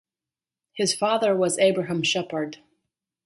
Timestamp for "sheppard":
2.01-2.57